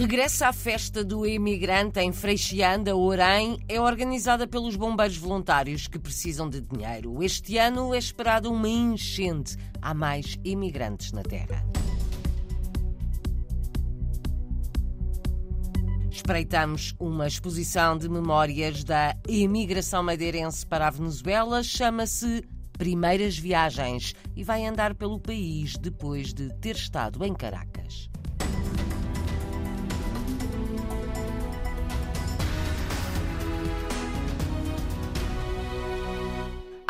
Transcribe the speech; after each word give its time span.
Regressa 0.00 0.48
à 0.48 0.52
festa 0.54 1.04
do 1.04 1.26
imigrante 1.26 2.00
em 2.00 2.10
Freixianda, 2.10 2.96
Orém, 2.96 3.58
é 3.68 3.78
organizada 3.78 4.46
pelos 4.46 4.74
bombeiros 4.74 5.18
voluntários 5.18 5.86
que 5.86 5.98
precisam 5.98 6.48
de 6.48 6.62
dinheiro. 6.62 7.22
Este 7.22 7.58
ano 7.58 7.94
é 7.94 7.98
esperada 7.98 8.48
uma 8.48 8.66
enchente. 8.66 9.58
Há 9.78 9.92
mais 9.92 10.38
imigrantes 10.42 11.12
na 11.12 11.22
Terra. 11.22 11.62
Espreitamos 16.10 16.94
uma 16.98 17.26
exposição 17.26 17.98
de 17.98 18.08
memórias 18.08 18.82
da 18.82 19.14
imigração 19.28 20.02
madeirense 20.02 20.64
para 20.64 20.86
a 20.86 20.90
Venezuela. 20.90 21.62
Chama-se 21.62 22.42
Primeiras 22.72 23.36
Viagens 23.36 24.14
e 24.34 24.42
vai 24.42 24.64
andar 24.64 24.94
pelo 24.94 25.20
país 25.20 25.76
depois 25.76 26.32
de 26.32 26.48
ter 26.54 26.74
estado 26.74 27.22
em 27.22 27.34
Caracas. 27.34 28.08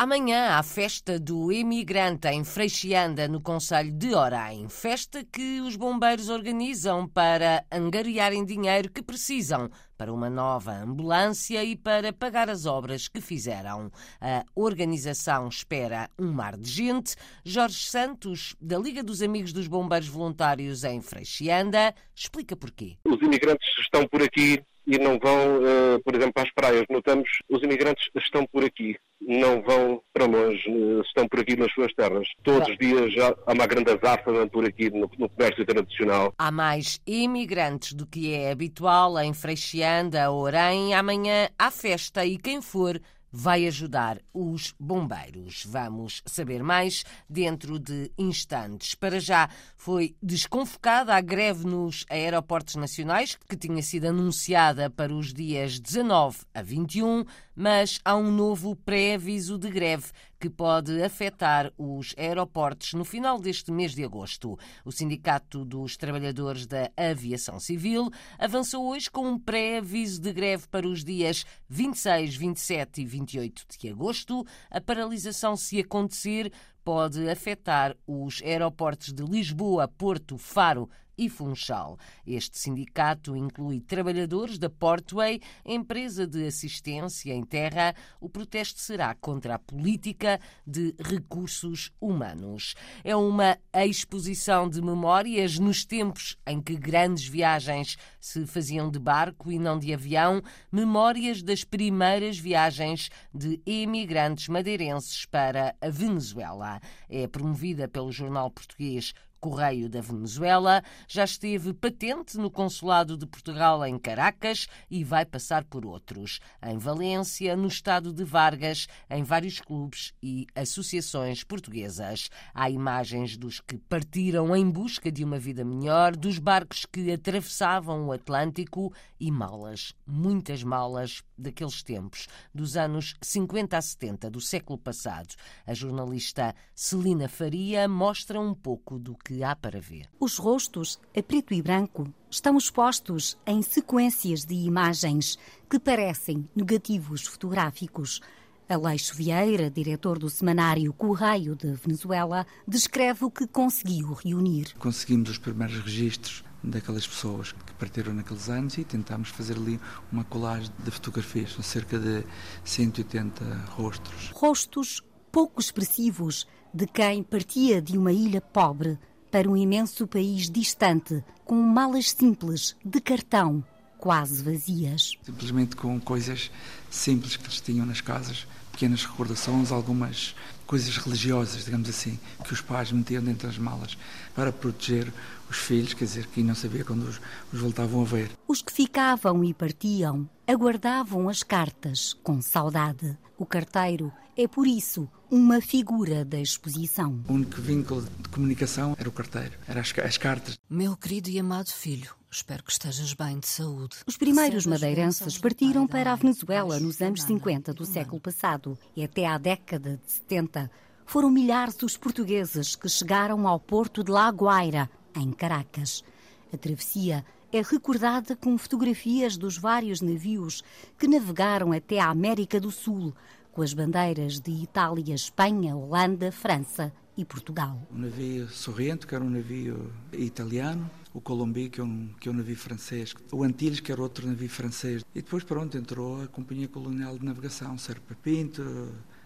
Amanhã 0.03 0.57
há 0.57 0.63
festa 0.63 1.19
do 1.19 1.51
imigrante 1.51 2.27
em 2.27 2.43
Freixianda, 2.43 3.27
no 3.27 3.39
Conselho 3.39 3.91
de 3.91 4.15
Orém. 4.15 4.67
Festa 4.67 5.23
que 5.23 5.61
os 5.61 5.75
bombeiros 5.75 6.27
organizam 6.27 7.07
para 7.07 7.63
angariarem 7.71 8.43
dinheiro 8.43 8.89
que 8.89 9.03
precisam 9.03 9.69
para 9.95 10.11
uma 10.11 10.27
nova 10.27 10.71
ambulância 10.71 11.63
e 11.63 11.75
para 11.75 12.11
pagar 12.11 12.49
as 12.49 12.65
obras 12.65 13.07
que 13.07 13.21
fizeram. 13.21 13.91
A 14.19 14.43
organização 14.55 15.47
espera 15.47 16.09
um 16.17 16.31
mar 16.31 16.57
de 16.57 16.67
gente. 16.67 17.15
Jorge 17.45 17.85
Santos, 17.85 18.55
da 18.59 18.79
Liga 18.79 19.03
dos 19.03 19.21
Amigos 19.21 19.53
dos 19.53 19.67
Bombeiros 19.67 20.07
Voluntários 20.07 20.83
em 20.83 20.99
Freixianda, 20.99 21.93
explica 22.15 22.55
porquê. 22.55 22.97
Os 23.05 23.21
imigrantes 23.21 23.69
estão 23.79 24.07
por 24.07 24.23
aqui 24.23 24.63
e 24.87 24.97
não 24.97 25.19
vão, 25.19 25.59
uh, 25.59 26.01
por 26.03 26.15
exemplo, 26.15 26.41
às 26.41 26.51
praias. 26.55 26.85
Notamos 26.89 27.29
os 27.47 27.61
imigrantes 27.61 28.09
estão 28.15 28.47
por 28.47 28.65
aqui, 28.65 28.97
não 29.31 29.61
vão 29.61 30.01
para 30.13 30.25
longe, 30.25 30.69
uh, 30.69 31.01
estão 31.01 31.25
por 31.27 31.39
aqui 31.39 31.55
nas 31.55 31.71
suas 31.73 31.93
terras. 31.93 32.27
Todos 32.43 32.67
os 32.67 32.77
dias 32.77 33.13
já 33.13 33.33
há 33.47 33.53
uma 33.53 33.65
grande 33.65 33.91
azáfama 33.91 34.45
por 34.47 34.65
aqui 34.65 34.89
no, 34.89 35.09
no, 35.17 35.29
comércio 35.29 35.65
tradicional. 35.65 36.33
Há 36.37 36.51
mais 36.51 36.99
imigrantes 37.07 37.93
do 37.93 38.05
que 38.05 38.33
é 38.33 38.51
habitual 38.51 39.17
em 39.19 39.33
Freixianda, 39.33 40.29
Orém. 40.29 40.93
Amanhã 40.93 41.47
há 41.57 41.71
festa 41.71 42.25
e 42.25 42.37
quem 42.37 42.61
for 42.61 42.99
vai 43.31 43.65
ajudar 43.65 44.19
os 44.33 44.73
bombeiros. 44.79 45.63
Vamos 45.65 46.21
saber 46.25 46.63
mais 46.63 47.03
dentro 47.29 47.79
de 47.79 48.11
instantes. 48.17 48.93
Para 48.93 49.19
já 49.19 49.49
foi 49.75 50.15
desconfocada 50.21 51.15
a 51.15 51.21
greve 51.21 51.65
nos 51.65 52.05
aeroportos 52.09 52.75
nacionais, 52.75 53.37
que 53.47 53.55
tinha 53.55 53.81
sido 53.81 54.05
anunciada 54.05 54.89
para 54.89 55.13
os 55.13 55.33
dias 55.33 55.79
19 55.79 56.39
a 56.53 56.61
21, 56.61 57.23
mas 57.55 57.99
há 58.03 58.15
um 58.15 58.31
novo 58.31 58.75
pré-aviso 58.75 59.57
de 59.57 59.69
greve 59.69 60.07
que 60.41 60.49
pode 60.49 61.03
afetar 61.03 61.71
os 61.77 62.15
aeroportos 62.17 62.93
no 62.93 63.05
final 63.05 63.39
deste 63.39 63.71
mês 63.71 63.93
de 63.93 64.03
agosto. 64.03 64.57
O 64.83 64.91
Sindicato 64.91 65.63
dos 65.63 65.95
Trabalhadores 65.95 66.65
da 66.65 66.89
Aviação 66.97 67.59
Civil 67.59 68.09
avançou 68.39 68.89
hoje 68.89 69.07
com 69.07 69.27
um 69.27 69.37
pré-aviso 69.37 70.19
de 70.19 70.33
greve 70.33 70.67
para 70.67 70.87
os 70.87 71.03
dias 71.03 71.45
26, 71.69 72.35
27 72.35 73.01
e 73.01 73.05
28 73.05 73.65
de 73.69 73.89
agosto. 73.89 74.43
A 74.71 74.81
paralisação, 74.81 75.55
se 75.55 75.79
acontecer, 75.79 76.51
pode 76.83 77.29
afetar 77.29 77.95
os 78.07 78.41
aeroportos 78.41 79.13
de 79.13 79.23
Lisboa, 79.23 79.87
Porto, 79.87 80.39
Faro 80.39 80.89
e 81.21 81.29
Funchal. 81.29 81.99
Este 82.25 82.57
sindicato 82.57 83.35
inclui 83.35 83.79
trabalhadores 83.79 84.57
da 84.57 84.71
Portway, 84.71 85.39
empresa 85.63 86.25
de 86.25 86.47
assistência 86.47 87.31
em 87.31 87.43
terra. 87.43 87.93
O 88.19 88.27
protesto 88.27 88.79
será 88.79 89.13
contra 89.13 89.53
a 89.53 89.59
política 89.59 90.39
de 90.65 90.95
recursos 90.99 91.91
humanos. 92.01 92.73
É 93.03 93.15
uma 93.15 93.55
exposição 93.85 94.67
de 94.67 94.81
memórias 94.81 95.59
nos 95.59 95.85
tempos 95.85 96.35
em 96.47 96.59
que 96.59 96.75
grandes 96.75 97.27
viagens 97.27 97.97
se 98.19 98.47
faziam 98.47 98.89
de 98.89 98.97
barco 98.97 99.51
e 99.51 99.59
não 99.59 99.77
de 99.77 99.93
avião, 99.93 100.41
memórias 100.71 101.43
das 101.43 101.63
primeiras 101.63 102.39
viagens 102.39 103.11
de 103.31 103.61
imigrantes 103.63 104.47
madeirenses 104.47 105.23
para 105.27 105.75
a 105.79 105.89
Venezuela. 105.89 106.81
É 107.07 107.27
promovida 107.27 107.87
pelo 107.87 108.11
jornal 108.11 108.49
português 108.49 109.13
Correio 109.41 109.89
da 109.89 109.99
Venezuela, 110.01 110.83
já 111.07 111.23
esteve 111.23 111.73
patente 111.73 112.37
no 112.37 112.51
Consulado 112.51 113.17
de 113.17 113.25
Portugal 113.25 113.83
em 113.83 113.97
Caracas 113.97 114.67
e 114.89 115.03
vai 115.03 115.25
passar 115.25 115.63
por 115.63 115.83
outros, 115.83 116.39
em 116.63 116.77
Valência, 116.77 117.55
no 117.55 117.67
estado 117.67 118.13
de 118.13 118.23
Vargas, 118.23 118.87
em 119.09 119.23
vários 119.23 119.59
clubes 119.59 120.13
e 120.21 120.45
associações 120.55 121.43
portuguesas. 121.43 122.29
Há 122.53 122.69
imagens 122.69 123.35
dos 123.35 123.59
que 123.59 123.79
partiram 123.79 124.55
em 124.55 124.69
busca 124.69 125.11
de 125.11 125.23
uma 125.23 125.39
vida 125.39 125.65
melhor, 125.65 126.15
dos 126.15 126.37
barcos 126.37 126.85
que 126.85 127.11
atravessavam 127.11 128.05
o 128.05 128.11
Atlântico 128.11 128.93
e 129.19 129.31
malas, 129.31 129.95
muitas 130.05 130.63
malas 130.63 131.23
daqueles 131.41 131.83
tempos, 131.83 132.27
dos 132.53 132.77
anos 132.77 133.15
50 133.21 133.77
a 133.77 133.81
70 133.81 134.29
do 134.29 134.39
século 134.39 134.77
passado. 134.77 135.35
A 135.65 135.73
jornalista 135.73 136.55
Celina 136.73 137.27
Faria 137.27 137.87
mostra 137.87 138.39
um 138.39 138.53
pouco 138.53 138.97
do 138.97 139.15
que 139.15 139.43
há 139.43 139.55
para 139.55 139.81
ver. 139.81 140.07
Os 140.19 140.37
rostos, 140.37 140.99
a 141.17 141.21
preto 141.21 141.53
e 141.53 141.61
branco, 141.61 142.13
estão 142.29 142.57
expostos 142.57 143.37
em 143.45 143.61
sequências 143.61 144.45
de 144.45 144.53
imagens 144.55 145.37
que 145.69 145.79
parecem 145.79 146.47
negativos 146.55 147.25
fotográficos. 147.25 148.21
Aleixo 148.69 149.15
Vieira, 149.15 149.69
diretor 149.69 150.17
do 150.17 150.29
semanário 150.29 150.93
Correio 150.93 151.57
de 151.57 151.73
Venezuela, 151.73 152.47
descreve 152.65 153.25
o 153.25 153.31
que 153.31 153.45
conseguiu 153.45 154.13
reunir. 154.13 154.73
Conseguimos 154.79 155.31
os 155.31 155.37
primeiros 155.37 155.77
registros 155.79 156.45
daquelas 156.63 157.07
pessoas 157.07 157.51
que 157.51 157.73
partiram 157.73 158.13
naqueles 158.13 158.49
anos 158.49 158.77
e 158.77 158.83
tentámos 158.83 159.29
fazer 159.29 159.57
ali 159.57 159.79
uma 160.11 160.23
colagem 160.23 160.71
de 160.79 160.91
fotografias, 160.91 161.53
são 161.53 161.63
cerca 161.63 161.97
de 161.97 162.23
180 162.63 163.43
rostos. 163.69 164.31
Rostos 164.33 165.03
pouco 165.31 165.59
expressivos 165.59 166.47
de 166.73 166.85
quem 166.85 167.23
partia 167.23 167.81
de 167.81 167.97
uma 167.97 168.11
ilha 168.11 168.41
pobre 168.41 168.99
para 169.31 169.49
um 169.49 169.55
imenso 169.55 170.05
país 170.05 170.49
distante, 170.49 171.23
com 171.45 171.55
malas 171.55 172.11
simples, 172.11 172.75
de 172.83 172.99
cartão, 172.99 173.63
quase 173.97 174.43
vazias. 174.43 175.17
Simplesmente 175.23 175.75
com 175.75 175.99
coisas 175.99 176.51
simples 176.89 177.37
que 177.37 177.45
eles 177.45 177.61
tinham 177.61 177.85
nas 177.85 178.01
casas, 178.01 178.45
pequenas 178.81 179.05
recordações, 179.05 179.71
algumas 179.71 180.35
coisas 180.65 180.97
religiosas, 180.97 181.65
digamos 181.65 181.87
assim, 181.87 182.17
que 182.43 182.51
os 182.51 182.61
pais 182.61 182.91
metiam 182.91 183.23
dentro 183.23 183.47
das 183.47 183.55
malas 183.59 183.95
para 184.33 184.51
proteger 184.51 185.13
os 185.47 185.57
filhos, 185.57 185.93
quer 185.93 186.05
dizer, 186.05 186.25
que 186.25 186.41
não 186.41 186.55
sabia 186.55 186.83
quando 186.83 187.03
os, 187.03 187.21
os 187.53 187.59
voltavam 187.59 188.01
a 188.01 188.05
ver. 188.05 188.31
Os 188.47 188.63
que 188.63 188.73
ficavam 188.73 189.43
e 189.43 189.53
partiam 189.53 190.27
aguardavam 190.47 191.29
as 191.29 191.43
cartas 191.43 192.17
com 192.23 192.41
saudade. 192.41 193.15
O 193.37 193.45
carteiro 193.45 194.11
é, 194.43 194.47
por 194.47 194.65
isso, 194.65 195.07
uma 195.29 195.61
figura 195.61 196.25
da 196.25 196.39
exposição. 196.39 197.23
O 197.27 197.33
único 197.33 197.61
vínculo 197.61 198.01
de 198.01 198.29
comunicação 198.29 198.95
era 198.99 199.07
o 199.07 199.11
carteiro, 199.11 199.51
eram 199.67 199.81
as, 199.81 199.93
as 199.99 200.17
cartas. 200.17 200.57
Meu 200.69 200.97
querido 200.97 201.29
e 201.29 201.37
amado 201.37 201.69
filho, 201.69 202.15
espero 202.31 202.63
que 202.63 202.71
estejas 202.71 203.13
bem 203.13 203.39
de 203.39 203.47
saúde. 203.47 203.97
Os 204.07 204.17
primeiros 204.17 204.65
madeirenses 204.65 205.37
partiram 205.37 205.85
para 205.85 206.11
a 206.11 206.15
Venezuela 206.15 206.79
nos 206.79 206.99
anos 207.01 207.21
50 207.21 207.71
do 207.73 207.85
século 207.85 208.19
passado 208.19 208.77
e 208.95 209.03
até 209.03 209.27
à 209.27 209.37
década 209.37 209.99
de 210.03 210.11
70 210.11 210.71
foram 211.05 211.29
milhares 211.29 211.77
os 211.83 211.95
portugueses 211.95 212.75
que 212.75 212.89
chegaram 212.89 213.47
ao 213.47 213.59
porto 213.59 214.03
de 214.03 214.09
La 214.11 214.29
Guaira, 214.29 214.89
em 215.15 215.31
Caracas. 215.31 216.03
A 216.51 216.57
travessia 216.57 217.23
é 217.51 217.61
recordada 217.61 218.35
com 218.35 218.57
fotografias 218.57 219.37
dos 219.37 219.57
vários 219.57 220.01
navios 220.01 220.63
que 220.97 221.07
navegaram 221.07 221.73
até 221.73 221.99
a 221.99 222.09
América 222.09 222.59
do 222.59 222.71
Sul, 222.71 223.13
com 223.51 223.61
as 223.61 223.73
bandeiras 223.73 224.39
de 224.39 224.51
Itália, 224.51 225.13
Espanha, 225.13 225.75
Holanda, 225.75 226.31
França 226.31 226.93
e 227.17 227.25
Portugal. 227.25 227.81
O 227.91 227.97
navio 227.97 228.47
Sorrento, 228.47 229.05
que 229.05 229.13
era 229.13 229.23
um 229.23 229.29
navio 229.29 229.91
italiano, 230.13 230.89
o 231.13 231.19
Colombi, 231.19 231.69
que 231.69 231.81
é, 231.81 231.83
um, 231.83 232.09
que 232.19 232.29
é 232.29 232.31
um 232.31 232.35
navio 232.35 232.55
francês, 232.55 233.13
o 233.31 233.43
Antilles, 233.43 233.79
que 233.79 233.91
era 233.91 234.01
outro 234.01 234.27
navio 234.27 234.49
francês. 234.49 235.03
E 235.13 235.21
depois, 235.21 235.43
pronto, 235.43 235.77
entrou 235.77 236.21
a 236.21 236.27
Companhia 236.27 236.67
Colonial 236.67 237.17
de 237.17 237.25
Navegação, 237.25 237.77
Serpa 237.77 238.15
Pinto, 238.15 238.63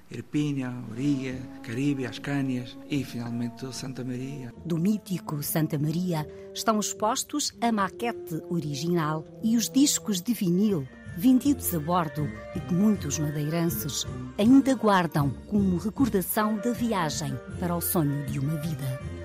Irpínia, 0.10 0.74
Origa, 0.92 1.38
Caribe, 1.64 2.06
Ascânias 2.06 2.78
e 2.90 3.04
finalmente 3.04 3.72
Santa 3.74 4.04
Maria. 4.04 4.54
Do 4.66 4.78
mítico 4.78 5.42
Santa 5.42 5.78
Maria 5.78 6.28
estão 6.54 6.80
expostos 6.80 7.54
a 7.62 7.72
maquete 7.72 8.42
original 8.50 9.26
e 9.44 9.58
os 9.58 9.70
discos 9.70 10.22
de 10.22 10.34
vinil 10.34 10.88
vendidos 11.18 11.74
a 11.74 11.80
bordo 11.80 12.30
e 12.56 12.60
que 12.60 12.74
muitos 12.74 13.20
madeirenses 13.20 14.06
ainda 14.38 14.76
guardam 14.76 15.30
como 15.48 15.78
recordação 15.78 16.58
da 16.58 16.72
viagem 16.72 17.34
para 17.60 17.76
o 17.76 17.82
sonho 17.82 18.26
de 18.26 18.40
uma 18.40 18.56
vida. 18.58 19.16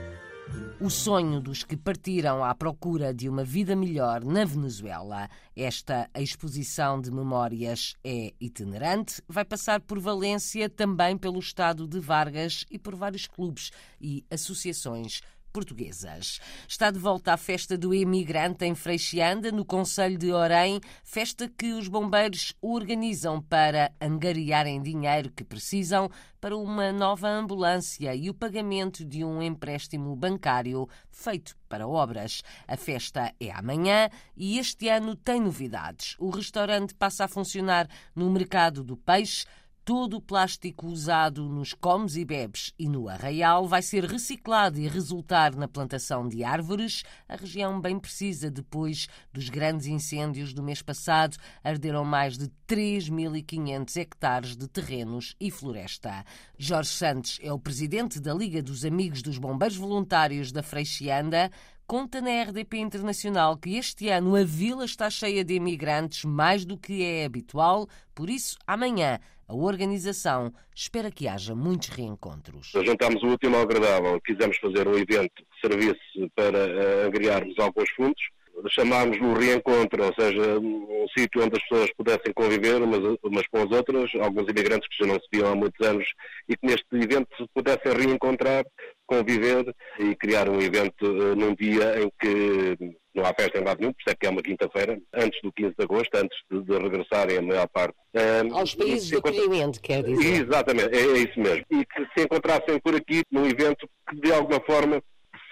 o 0.81 0.89
sonho 0.89 1.43
dos 1.43 1.63
que 1.63 1.77
partiram 1.77 2.43
à 2.43 2.55
procura 2.55 3.13
de 3.13 3.29
uma 3.29 3.45
vida 3.45 3.77
melhor 3.77 4.25
na 4.25 4.47
Venezuela. 4.47 5.29
Esta 5.55 6.09
exposição 6.17 6.99
de 6.99 7.11
memórias 7.11 7.95
é 8.03 8.33
itinerante, 8.41 9.21
vai 9.29 9.45
passar 9.45 9.83
por 9.83 9.99
Valência, 9.99 10.71
também 10.71 11.19
pelo 11.19 11.39
estado 11.39 11.87
de 11.87 12.01
Vargas 12.01 12.65
e 12.71 12.79
por 12.79 12.97
vários 12.97 13.27
clubes 13.27 13.71
e 14.01 14.25
associações 14.31 15.21
portuguesas. 15.53 16.41
Está 16.69 16.91
de 16.91 16.99
volta 16.99 17.33
à 17.33 17.37
festa 17.37 17.77
do 17.77 17.95
imigrante 17.95 18.65
em 18.65 18.75
Freixianda, 18.75 19.53
no 19.53 19.65
Conselho 19.65 20.19
de 20.19 20.33
Orém, 20.33 20.81
festa 21.03 21.49
que 21.49 21.73
os 21.73 21.89
bombeiros 21.89 22.55
organizam 22.61 23.43
para 23.43 23.93
angariarem 24.01 24.83
dinheiro 24.83 25.31
que 25.31 25.45
precisam 25.45 26.11
para 26.41 26.57
uma 26.57 26.91
nova 26.91 27.29
ambulância 27.29 28.15
e 28.15 28.31
o 28.31 28.35
pagamento 28.35 29.05
de 29.05 29.23
um 29.23 29.43
empréstimo 29.43 30.17
bancário 30.17 30.89
feito 31.11 31.55
para 31.69 31.87
obras. 31.87 32.43
A 32.67 32.77
festa 32.77 33.33
é 33.39 33.51
amanhã 33.51 34.09
e 34.37 34.59
este 34.59 34.89
ano 34.89 35.15
tem 35.15 35.41
novidades. 35.41 36.17
O 36.19 36.31
restaurante 36.31 36.95
passa 36.95 37.25
a 37.25 37.29
funcionar 37.29 37.87
no 38.15 38.31
mercado 38.31 38.83
do 38.83 38.97
peixe 38.97 39.45
Todo 39.85 40.19
o 40.19 40.21
plástico 40.21 40.87
usado 40.87 41.49
nos 41.49 41.73
comes 41.73 42.15
e 42.15 42.25
bebes 42.25 42.73
e 42.79 42.89
no 42.89 43.09
arraial 43.09 43.67
vai 43.67 43.81
ser 43.81 44.05
reciclado 44.05 44.79
e 44.79 44.87
resultar 44.87 45.57
na 45.57 45.67
plantação 45.67 46.29
de 46.29 46.45
árvores. 46.45 47.03
A 47.27 47.35
região 47.35 47.81
bem 47.81 47.99
precisa 47.99 48.51
depois 48.51 49.09
dos 49.33 49.49
grandes 49.49 49.87
incêndios 49.87 50.53
do 50.53 50.63
mês 50.63 50.83
passado. 50.83 51.37
Arderam 51.65 52.05
mais 52.05 52.37
de 52.37 52.49
3.500 52.69 53.97
hectares 53.97 54.57
de 54.57 54.69
terrenos 54.69 55.35
e 55.41 55.51
floresta. 55.51 56.25
Jorge 56.59 56.91
Santos 56.91 57.39
é 57.43 57.53
o 57.53 57.59
presidente 57.59 58.21
da 58.21 58.35
Liga 58.35 58.63
dos 58.63 58.85
Amigos 58.85 59.23
dos 59.23 59.39
Bombeiros 59.39 59.77
Voluntários 59.77 60.53
da 60.53 60.63
Freixianda 60.63 61.51
conta 61.91 62.21
na 62.21 62.45
RDP 62.45 62.79
Internacional 62.79 63.57
que 63.57 63.75
este 63.75 64.11
ano 64.11 64.37
a 64.37 64.45
vila 64.45 64.85
está 64.85 65.11
cheia 65.11 65.45
de 65.45 65.55
imigrantes 65.55 66.25
mais 66.25 66.65
do 66.65 66.79
que 66.79 67.03
é 67.03 67.25
habitual, 67.25 67.89
por 68.15 68.31
isso, 68.31 68.57
amanhã, 68.65 69.19
a 69.51 69.55
organização 69.55 70.53
espera 70.73 71.11
que 71.11 71.27
haja 71.27 71.57
muitos 71.57 71.89
reencontros. 71.89 72.71
Juntámos 72.73 73.21
o 73.25 73.27
último 73.27 73.57
ao 73.57 73.63
agradável, 73.63 74.21
quisemos 74.21 74.57
fazer 74.59 74.87
um 74.87 74.97
evento 74.97 75.35
que 75.35 75.61
servisse 75.61 76.31
para 76.37 76.59
uh, 76.59 77.07
angriarmos 77.09 77.59
alguns 77.59 77.91
fundos. 77.91 78.23
Chamámos-lhe 78.69 79.25
o 79.25 79.33
reencontro, 79.33 80.05
ou 80.05 80.15
seja, 80.15 80.59
um 80.59 81.07
sítio 81.17 81.43
onde 81.43 81.57
as 81.57 81.63
pessoas 81.67 81.91
pudessem 81.95 82.33
conviver 82.35 82.81
umas, 82.83 83.17
umas 83.23 83.47
com 83.49 83.59
as 83.59 83.71
outras, 83.73 84.11
alguns 84.21 84.49
imigrantes 84.49 84.87
que 84.89 85.05
já 85.05 85.13
não 85.13 85.19
se 85.19 85.27
viam 85.33 85.51
há 85.51 85.55
muitos 85.57 85.85
anos 85.85 86.07
e 86.49 86.57
que 86.57 86.67
neste 86.67 86.87
evento 86.93 87.29
se 87.37 87.49
pudessem 87.55 87.93
reencontrar 87.93 88.65
conviver 89.07 89.75
e 89.99 90.15
criar 90.15 90.49
um 90.49 90.61
evento 90.61 91.05
uh, 91.05 91.35
num 91.35 91.53
dia 91.55 92.01
em 92.01 92.13
que 92.21 92.77
não 93.15 93.25
há 93.25 93.35
festa 93.35 93.59
em 93.59 93.65
lado 93.65 93.81
nenhum, 93.81 93.93
por 93.93 94.01
isso 94.01 94.11
é 94.11 94.15
que 94.15 94.27
é 94.27 94.31
uma 94.31 94.43
quinta-feira, 94.43 95.01
antes 95.15 95.41
do 95.43 95.53
15 95.53 95.75
de 95.77 95.85
agosto, 95.85 96.15
antes 96.15 96.39
de, 96.51 96.63
de 96.63 96.79
regressarem 96.79 97.39
a 97.39 97.43
maior 97.43 97.69
parte. 97.69 97.97
Um, 98.15 98.57
Aos 98.57 98.75
países 98.75 99.09
de 99.09 99.17
acolhimento, 99.17 99.81
quer 99.81 100.03
dizer. 100.03 100.47
Exatamente, 100.47 100.97
é, 100.97 101.01
é, 101.01 101.19
isso 101.19 101.41
mesmo. 101.41 101.65
E 101.71 101.85
que 101.85 102.07
se 102.17 102.25
encontrassem 102.25 102.79
por 102.81 102.95
aqui 102.95 103.23
num 103.31 103.47
evento 103.47 103.89
que 104.09 104.17
de 104.21 104.33
alguma 104.33 104.61
forma 104.61 105.03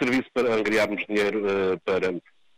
servisse 0.01 0.29
para 0.33 0.55
angriarmos 0.55 1.05
dinheiro 1.07 1.45
uh, 1.45 1.81
para 1.85 2.13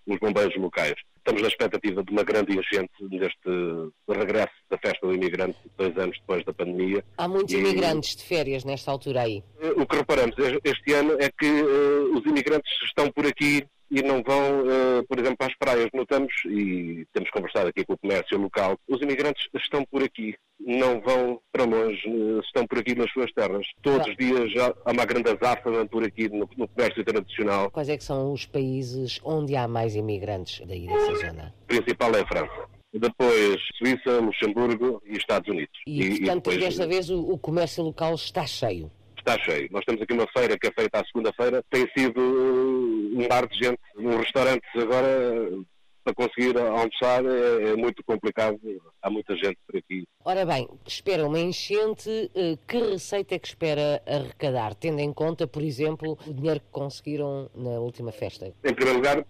os 0.06 0.18
bombeiros 0.18 0.56
locais. 0.56 0.94
Estamos 1.18 1.42
na 1.42 1.48
expectativa 1.48 2.02
de 2.02 2.10
uma 2.10 2.24
grande 2.24 2.58
enchente 2.58 2.92
neste 3.02 3.92
regresso 4.08 4.52
da 4.70 4.78
festa 4.78 5.06
do 5.06 5.14
imigrante, 5.14 5.58
dois 5.76 5.96
anos 5.96 6.18
depois 6.18 6.44
da 6.44 6.52
pandemia. 6.52 7.04
Há 7.16 7.28
muitos 7.28 7.54
e, 7.54 7.58
imigrantes 7.58 8.16
de 8.16 8.24
férias 8.24 8.64
nesta 8.64 8.90
altura 8.90 9.22
aí. 9.22 9.44
O 9.76 9.86
que 9.86 9.96
reparamos 9.96 10.34
este 10.64 10.92
ano 10.94 11.16
é 11.20 11.30
que 11.30 11.46
uh, 11.46 12.18
os 12.18 12.24
imigrantes 12.24 12.72
estão 12.84 13.10
por 13.10 13.26
aqui 13.26 13.66
e 13.90 14.02
não 14.02 14.22
vão, 14.22 14.62
uh, 14.62 15.06
por 15.08 15.18
exemplo, 15.18 15.46
às 15.46 15.54
praias. 15.56 15.88
Notamos, 15.92 16.32
e 16.46 17.06
temos 17.12 17.30
conversado 17.30 17.68
aqui 17.68 17.84
com 17.84 17.94
o 17.94 17.98
comércio 17.98 18.38
local, 18.38 18.78
os 18.88 19.02
imigrantes 19.02 19.48
estão 19.54 19.84
por 19.84 20.02
aqui, 20.02 20.34
não 20.58 21.00
vão 21.00 21.40
para 21.52 21.64
longe, 21.64 22.08
uh, 22.08 22.40
estão 22.40 22.66
por 22.66 22.78
aqui 22.78 22.94
nas 22.94 23.10
suas 23.12 23.32
terras. 23.32 23.66
Todos 23.82 24.06
os 24.06 24.16
dias 24.16 24.52
há 24.84 24.92
uma 24.92 25.04
grande 25.04 25.30
azáfama 25.30 25.84
por 25.86 26.04
aqui 26.04 26.28
no, 26.28 26.48
no, 26.56 26.68
comércio 26.68 27.04
tradicional. 27.04 27.70
Quais 27.70 27.88
é 27.88 27.96
que 27.96 28.04
são 28.04 28.32
os 28.32 28.46
países 28.46 29.20
onde 29.24 29.56
há 29.56 29.66
mais 29.66 29.96
imigrantes 29.96 30.64
daí 30.66 30.86
dessa 30.86 31.14
zona? 31.26 31.54
O 31.64 31.66
principal 31.66 32.14
é 32.14 32.20
a 32.20 32.26
França. 32.26 32.70
Depois 32.92 33.60
Suíça, 33.78 34.18
Luxemburgo 34.20 35.00
e 35.06 35.16
Estados 35.16 35.48
Unidos. 35.48 35.78
E, 35.86 36.02
e 36.02 36.08
portanto, 36.18 36.50
e 36.50 36.56
depois... 36.56 36.58
desta 36.58 36.86
vez 36.86 37.08
o, 37.08 37.20
o 37.20 37.38
comércio 37.38 37.84
local 37.84 38.14
está 38.14 38.44
cheio 38.46 38.90
está 39.20 39.38
cheio. 39.42 39.68
Nós 39.70 39.84
temos 39.84 40.02
aqui 40.02 40.12
uma 40.12 40.26
feira 40.36 40.58
que 40.58 40.66
é 40.66 40.72
feita 40.72 41.00
à 41.00 41.04
segunda-feira, 41.04 41.62
tem 41.70 41.88
sido 41.96 42.20
uh, 42.20 43.18
um 43.18 43.28
mar 43.28 43.46
de 43.46 43.58
gente. 43.58 43.80
Num 43.96 44.16
restaurante 44.16 44.66
agora, 44.74 45.06
para 46.04 46.14
conseguir 46.14 46.58
almoçar 46.58 47.24
é, 47.24 47.70
é, 47.70 47.76
muito 47.76 48.02
complicado, 48.04 48.58
há 49.02 49.10
muita 49.10 49.34
gente 49.36 49.58
por 49.66 49.76
aqui. 49.76 50.04
Ora 50.24 50.44
bem, 50.44 50.68
espera 50.86 51.26
uma 51.26 51.38
enchente, 51.38 52.08
uh, 52.10 52.58
que 52.66 52.78
receita 52.78 53.34
é 53.34 53.38
que 53.38 53.48
espera 53.48 54.02
arrecadar, 54.06 54.74
tendo 54.74 55.00
em 55.00 55.12
conta, 55.12 55.46
por 55.46 55.62
exemplo, 55.62 56.18
o 56.26 56.34
dinheiro 56.34 56.60
que 56.60 56.70
conseguiram 56.70 57.50
na 57.54 57.78
última 57.80 58.12
festa? 58.12 58.52
Em 58.64 58.74
primeiro 58.74 58.98
lugar, 58.98 59.24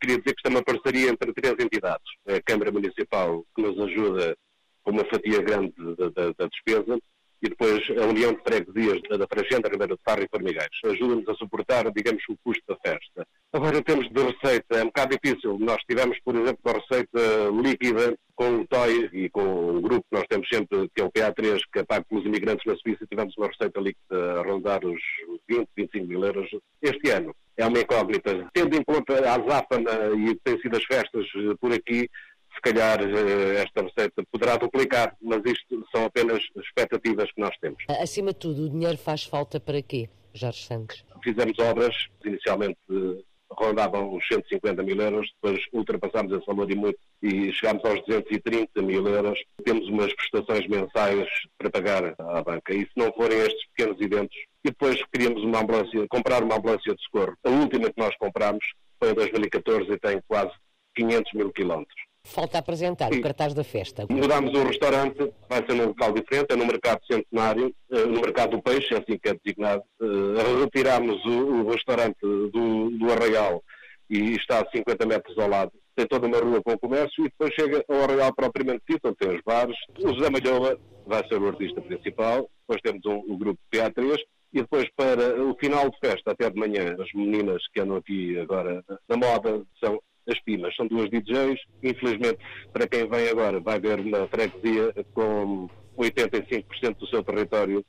queria 0.00 0.18
dizer 0.18 0.34
que 0.34 0.40
isto 0.40 0.46
é 0.46 0.50
uma 0.50 0.62
parceria 0.62 1.10
entre 1.10 1.32
três 1.32 1.54
entidades. 1.58 2.06
A 2.26 2.40
Câmara 2.42 2.72
Municipal, 2.72 3.44
que 3.54 3.62
nos 3.62 3.78
ajuda 3.78 4.36
com 4.82 4.92
uma 4.92 5.04
fatia 5.04 5.42
grande 5.42 5.74
da, 5.96 6.08
da, 6.10 6.32
da 6.38 6.46
despesa, 6.46 6.98
e 7.42 7.48
depois 7.48 7.82
a 7.90 8.06
União 8.06 8.32
de 8.32 8.40
Freguesias 8.42 9.00
da 9.18 9.26
Fragenda, 9.26 9.68
Ribeira 9.68 9.94
de 9.94 10.02
Farro 10.04 10.22
e 10.22 10.28
Formigueiros. 10.28 10.78
Ajuda-nos 10.84 11.28
a 11.28 11.34
suportar, 11.34 11.90
digamos, 11.92 12.22
o 12.28 12.36
custo 12.42 12.62
da 12.68 12.76
festa. 12.76 13.26
Agora, 13.52 13.78
em 13.78 13.82
termos 13.82 14.08
de 14.10 14.22
receita, 14.22 14.76
é 14.76 14.82
um 14.82 14.86
bocado 14.86 15.16
difícil. 15.16 15.58
Nós 15.58 15.82
tivemos, 15.88 16.18
por 16.24 16.34
exemplo, 16.34 16.60
a 16.64 16.72
receita 16.72 17.20
líquida 17.62 18.16
com 18.34 18.60
o 18.60 18.66
TOI 18.66 19.10
e 19.12 19.30
com 19.30 19.76
o 19.76 19.80
grupo 19.80 20.04
que 20.10 20.16
nós 20.16 20.26
temos 20.28 20.46
sempre, 20.48 20.90
que 20.94 21.00
é 21.00 21.04
o 21.04 21.10
PA3, 21.10 21.60
que 21.72 21.78
é 21.78 21.84
pago 21.84 22.04
pelos 22.08 22.26
imigrantes 22.26 22.66
na 22.66 22.76
Suíça, 22.76 23.06
tivemos 23.06 23.34
uma 23.36 23.46
receita 23.46 23.80
líquida 23.80 24.40
a 24.40 24.42
rondar 24.42 24.84
os 24.84 25.00
20, 25.48 25.68
25 25.74 26.06
mil 26.06 26.24
euros 26.24 26.48
este 26.82 27.10
ano. 27.10 27.34
É 27.56 27.66
uma 27.66 27.80
incógnita. 27.80 28.46
Tendo 28.52 28.76
em 28.76 28.84
conta 28.84 29.14
a 29.14 29.38
Záfana 29.48 30.14
e 30.14 30.34
tem 30.44 30.60
sido 30.60 30.76
as 30.76 30.84
festas 30.84 31.26
por 31.58 31.72
aqui, 31.72 32.10
se 32.56 32.60
calhar 32.62 33.00
eh, 33.00 33.62
esta 33.62 33.82
receita 33.82 34.24
poderá 34.32 34.56
duplicar, 34.56 35.14
mas 35.20 35.42
isto 35.44 35.86
são 35.94 36.06
apenas 36.06 36.42
expectativas 36.56 37.30
que 37.32 37.40
nós 37.40 37.56
temos. 37.60 37.84
Acima 38.00 38.32
de 38.32 38.38
tudo, 38.38 38.64
o 38.64 38.70
dinheiro 38.70 38.98
faz 38.98 39.24
falta 39.24 39.60
para 39.60 39.80
quê, 39.82 40.08
Jorge 40.32 40.62
Santos? 40.64 41.04
Fizemos 41.22 41.58
obras, 41.58 41.94
inicialmente 42.24 42.78
eh, 42.90 43.22
rondavam 43.50 44.14
os 44.14 44.26
150 44.26 44.82
mil 44.82 45.00
euros, 45.00 45.30
depois 45.40 45.64
ultrapassámos 45.72 46.32
esse 46.32 46.46
valor 46.46 46.70
e 46.70 46.74
muito 46.74 46.98
e 47.22 47.52
chegámos 47.52 47.84
aos 47.84 48.04
230 48.06 48.82
mil 48.82 49.06
euros. 49.06 49.38
Temos 49.64 49.88
umas 49.88 50.12
prestações 50.14 50.66
mensais 50.68 51.28
para 51.58 51.70
pagar 51.70 52.14
à 52.18 52.42
banca 52.42 52.74
e 52.74 52.80
se 52.80 52.92
não 52.96 53.12
forem 53.12 53.38
estes 53.38 53.66
pequenos 53.74 54.00
eventos, 54.00 54.36
e 54.64 54.70
depois 54.70 55.00
queríamos 55.12 55.42
uma 55.42 55.60
ambulância, 55.60 56.06
comprar 56.08 56.42
uma 56.42 56.56
ambulância 56.56 56.94
de 56.94 57.02
socorro. 57.02 57.36
A 57.44 57.50
última 57.50 57.90
que 57.90 58.00
nós 58.00 58.16
compramos 58.16 58.64
foi 58.98 59.10
em 59.10 59.14
2014 59.14 59.92
e 59.92 59.98
tem 59.98 60.20
quase 60.26 60.52
500 60.94 61.32
mil 61.34 61.52
quilómetros. 61.52 62.05
Falta 62.26 62.58
apresentar 62.58 63.12
Sim. 63.12 63.20
o 63.20 63.22
cartaz 63.22 63.54
da 63.54 63.62
festa. 63.62 64.04
Mudámos 64.10 64.52
o 64.52 64.64
restaurante, 64.64 65.32
vai 65.48 65.64
ser 65.64 65.74
num 65.74 65.86
local 65.86 66.12
diferente, 66.12 66.46
é 66.50 66.56
no 66.56 66.66
mercado 66.66 67.00
centenário, 67.10 67.72
eh, 67.90 68.04
no 68.04 68.20
mercado 68.20 68.56
do 68.56 68.62
peixe, 68.62 68.94
é 68.94 68.98
assim 68.98 69.16
que 69.16 69.28
é 69.28 69.34
designado. 69.34 69.82
Eh, 70.02 70.60
retirámos 70.60 71.24
o, 71.24 71.68
restaurante 71.70 72.18
do, 72.20 72.90
do 72.90 73.12
Arraial 73.12 73.62
e 74.10 74.32
está 74.32 74.60
a 74.60 74.70
50 74.70 75.06
metros 75.06 75.38
ao 75.38 75.48
lado. 75.48 75.72
Tem 75.94 76.06
toda 76.06 76.26
uma 76.26 76.38
rua 76.38 76.60
com 76.62 76.76
comércio 76.78 77.24
e 77.24 77.28
depois 77.28 77.54
chega 77.54 77.84
ao 77.88 78.02
Arraial 78.02 78.34
propriamente 78.34 78.82
dito, 78.88 79.06
onde 79.06 79.16
tem 79.16 79.34
os 79.34 79.42
bares. 79.46 79.76
O 80.00 80.12
José 80.12 80.28
Malhoa 80.28 80.78
vai 81.06 81.26
ser 81.28 81.40
o 81.40 81.46
artista 81.46 81.80
principal, 81.80 82.50
depois 82.60 82.82
temos 82.82 83.06
um, 83.06 83.32
o 83.32 83.38
grupo 83.38 83.60
PA3 83.72 84.18
e 84.52 84.60
depois 84.62 84.86
para 84.96 85.42
o 85.42 85.56
final 85.60 85.88
de 85.88 85.98
festa, 86.00 86.32
até 86.32 86.50
de 86.50 86.58
manhã, 86.58 86.96
as 87.00 87.12
meninas 87.14 87.62
que 87.72 87.80
andam 87.80 87.96
aqui 87.96 88.38
agora 88.38 88.84
na 89.08 89.16
moda 89.16 89.62
são 89.82 90.00
as 90.28 90.40
Pimas. 90.40 90.74
São 90.76 90.86
duas 90.86 91.08
DJs. 91.10 91.60
Infelizmente, 91.82 92.38
para 92.72 92.86
quem 92.86 93.08
vem 93.08 93.28
agora, 93.28 93.60
vai 93.60 93.80
ver 93.80 94.00
uma 94.00 94.26
freguesia 94.28 94.92
com 95.14 95.68
85% 95.96 96.96
do 96.98 97.06
seu 97.08 97.22
território 97.22 97.84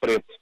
preto 0.00 0.32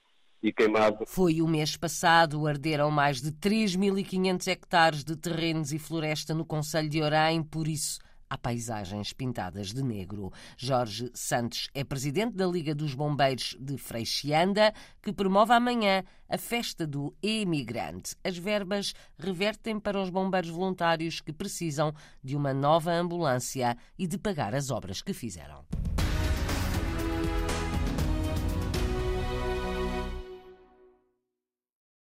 e 0.41 0.53
queimado. 0.53 1.05
Foi 1.05 1.41
o 1.41 1.47
mês 1.47 1.75
passado, 1.75 2.47
arderam 2.47 2.89
mais 2.89 3.21
de 3.21 3.31
3.500 3.31 4.47
hectares 4.47 5.03
de 5.03 5.15
terrenos 5.15 5.73
e 5.73 5.79
floresta 5.79 6.33
no 6.33 6.45
Conselho 6.45 6.89
de 6.89 7.01
Orém, 7.01 7.43
por 7.43 7.67
isso 7.67 7.99
há 8.29 8.37
paisagens 8.37 9.11
pintadas 9.11 9.73
de 9.73 9.83
negro. 9.83 10.31
Jorge 10.57 11.09
Santos 11.13 11.69
é 11.73 11.83
presidente 11.83 12.35
da 12.35 12.45
Liga 12.45 12.75
dos 12.75 12.93
Bombeiros 12.93 13.57
de 13.59 13.77
Freixianda, 13.77 14.73
que 15.01 15.11
promove 15.11 15.53
amanhã 15.53 16.03
a 16.29 16.37
festa 16.37 16.85
do 16.85 17.15
emigrante. 17.23 18.15
As 18.23 18.37
verbas 18.37 18.93
revertem 19.17 19.79
para 19.79 19.99
os 19.99 20.09
bombeiros 20.09 20.49
voluntários 20.49 21.19
que 21.19 21.33
precisam 21.33 21.93
de 22.23 22.35
uma 22.35 22.53
nova 22.53 22.91
ambulância 22.91 23.75
e 23.97 24.05
de 24.05 24.17
pagar 24.17 24.53
as 24.53 24.69
obras 24.69 25.01
que 25.01 25.13
fizeram. 25.13 25.65